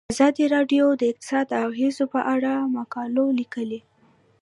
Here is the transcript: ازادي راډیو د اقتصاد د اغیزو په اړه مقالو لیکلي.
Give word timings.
ازادي 0.13 0.45
راډیو 0.55 0.85
د 0.95 1.01
اقتصاد 1.11 1.45
د 1.49 1.53
اغیزو 1.67 2.05
په 2.13 2.19
اړه 2.33 2.51
مقالو 2.77 3.25
لیکلي. 3.39 3.81